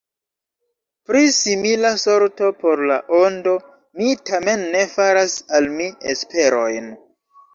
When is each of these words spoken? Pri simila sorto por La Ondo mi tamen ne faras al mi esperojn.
Pri 1.09 1.19
simila 1.39 1.89
sorto 2.03 2.47
por 2.63 2.81
La 2.91 2.97
Ondo 3.17 3.53
mi 4.01 4.15
tamen 4.29 4.65
ne 4.77 4.81
faras 4.95 5.35
al 5.59 5.71
mi 5.77 5.87
esperojn. 6.15 6.89